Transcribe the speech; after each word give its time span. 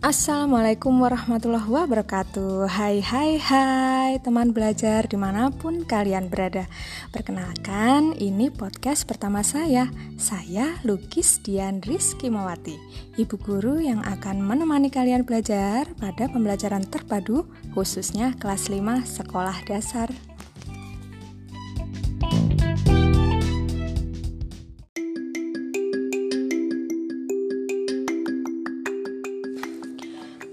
Assalamualaikum 0.00 0.96
warahmatullahi 0.96 1.68
wabarakatuh. 1.68 2.72
Hai 2.72 3.04
hai 3.04 3.36
hai 3.36 4.16
teman 4.24 4.56
belajar 4.56 5.04
di 5.04 5.20
mana 5.20 5.52
pun 5.52 5.84
kalian 5.84 6.32
berada. 6.32 6.64
Perkenalkan 7.12 8.16
ini 8.16 8.48
podcast 8.48 9.04
pertama 9.04 9.44
saya. 9.44 9.92
Saya 10.16 10.80
Lukis 10.88 11.44
Dian 11.44 11.84
Rizky 11.84 12.32
Mawati 12.32 12.80
Ibu 13.20 13.36
guru 13.44 13.76
yang 13.76 14.00
akan 14.00 14.40
menemani 14.40 14.88
kalian 14.88 15.28
belajar 15.28 15.84
pada 16.00 16.32
pembelajaran 16.32 16.88
terpadu 16.88 17.44
Khususnya 17.76 18.32
kelas 18.40 18.72
5 18.72 19.04
sekolah 19.04 19.68
dasar 19.68 20.08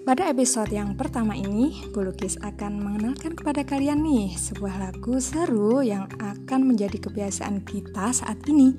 Pada 0.07 0.31
episode 0.31 0.71
yang 0.71 0.95
pertama 0.95 1.35
ini, 1.35 1.83
Bulukis 1.91 2.39
akan 2.39 2.79
mengenalkan 2.79 3.35
kepada 3.35 3.67
kalian 3.67 4.07
nih 4.07 4.39
sebuah 4.39 4.79
lagu 4.79 5.19
seru 5.19 5.83
yang 5.83 6.07
akan 6.23 6.63
menjadi 6.63 6.95
kebiasaan 6.95 7.59
kita 7.67 8.15
saat 8.15 8.39
ini. 8.47 8.71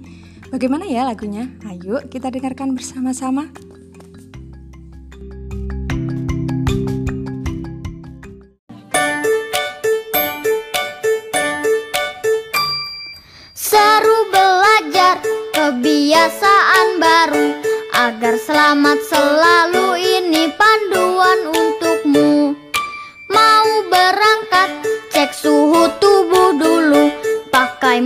Bagaimana 0.49 0.89
ya 0.89 1.05
lagunya? 1.05 1.53
Ayo 1.69 2.01
kita 2.09 2.33
dengarkan 2.33 2.73
bersama-sama. 2.73 3.53
Seru 13.53 14.33
belajar 14.33 15.21
kebiasaan 15.53 16.87
baru 16.97 17.47
agar 17.93 18.35
selamat 18.41 18.99
selalu 19.05 19.88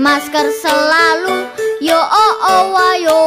masker 0.03 0.51
selalu. 0.51 1.47
Yo 1.79 1.95
oh 1.95 2.35
oh 2.43 2.75
ayo. 2.75 2.91
ayo 2.91 3.22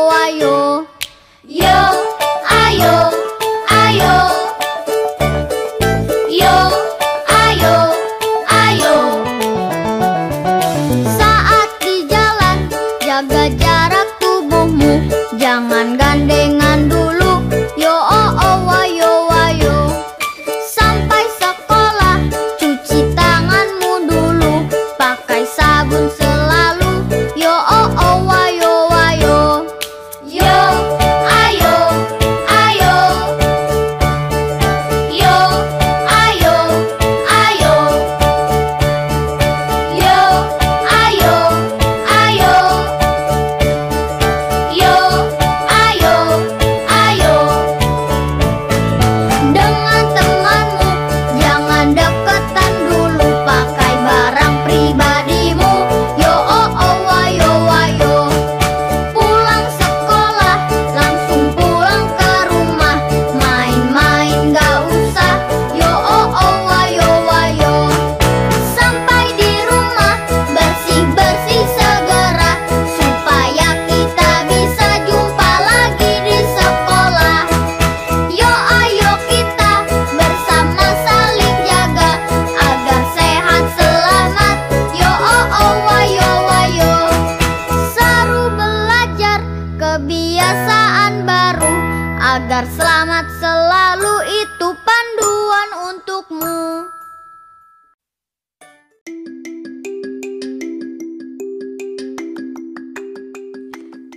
kebiasaan 90.35 91.23
baru 91.23 91.75
Agar 92.19 92.67
selamat 92.67 93.23
selalu 93.39 94.15
itu 94.43 94.67
panduan 94.83 95.69
untukmu 95.87 96.59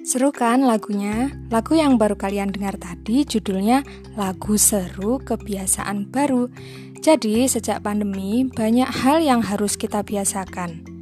Seru 0.02 0.34
kan 0.34 0.66
lagunya? 0.66 1.30
Lagu 1.54 1.78
yang 1.78 1.94
baru 2.02 2.18
kalian 2.18 2.50
dengar 2.50 2.74
tadi 2.82 3.22
judulnya 3.22 3.86
Lagu 4.18 4.58
Seru 4.58 5.22
Kebiasaan 5.22 6.10
Baru. 6.10 6.50
Jadi, 6.98 7.46
sejak 7.46 7.86
pandemi 7.86 8.42
banyak 8.42 8.90
hal 8.90 9.22
yang 9.22 9.44
harus 9.44 9.78
kita 9.78 10.02
biasakan. 10.02 10.97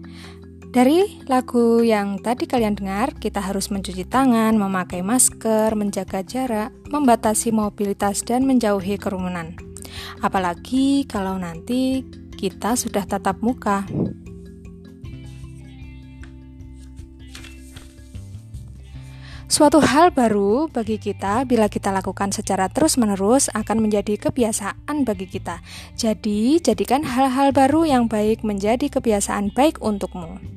Dari 0.77 1.25
lagu 1.25 1.81
yang 1.81 2.21
tadi 2.21 2.45
kalian 2.45 2.77
dengar, 2.77 3.17
kita 3.17 3.41
harus 3.41 3.73
mencuci 3.73 4.05
tangan, 4.05 4.61
memakai 4.61 5.01
masker, 5.01 5.73
menjaga 5.73 6.21
jarak, 6.21 6.69
membatasi 6.93 7.49
mobilitas 7.49 8.21
dan 8.21 8.45
menjauhi 8.45 9.01
kerumunan. 9.01 9.57
Apalagi 10.21 11.09
kalau 11.09 11.41
nanti 11.41 12.05
kita 12.37 12.77
sudah 12.77 13.09
tatap 13.09 13.41
muka. 13.41 13.89
Suatu 19.49 19.81
hal 19.81 20.13
baru 20.13 20.69
bagi 20.69 21.01
kita 21.01 21.49
bila 21.49 21.73
kita 21.73 21.89
lakukan 21.89 22.37
secara 22.37 22.69
terus-menerus 22.69 23.49
akan 23.57 23.81
menjadi 23.81 24.29
kebiasaan 24.29 25.09
bagi 25.09 25.25
kita. 25.25 25.65
Jadi, 25.97 26.61
jadikan 26.61 27.01
hal-hal 27.01 27.57
baru 27.57 27.89
yang 27.89 28.13
baik 28.13 28.45
menjadi 28.45 28.93
kebiasaan 28.93 29.57
baik 29.57 29.81
untukmu. 29.81 30.56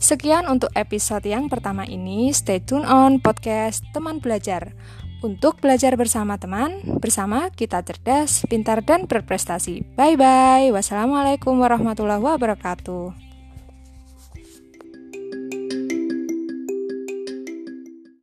Sekian 0.00 0.48
untuk 0.48 0.72
episode 0.72 1.28
yang 1.28 1.52
pertama 1.52 1.84
ini. 1.84 2.32
Stay 2.32 2.56
tune 2.56 2.88
on 2.88 3.20
podcast 3.20 3.84
Teman 3.92 4.16
Belajar. 4.16 4.72
Untuk 5.20 5.60
belajar 5.60 5.92
bersama 6.00 6.40
teman, 6.40 6.80
bersama 6.96 7.52
kita 7.52 7.84
cerdas, 7.84 8.40
pintar, 8.48 8.80
dan 8.80 9.04
berprestasi. 9.04 9.84
Bye 9.92 10.16
bye. 10.16 10.72
Wassalamualaikum 10.72 11.52
warahmatullahi 11.60 12.24
wabarakatuh. 12.24 13.29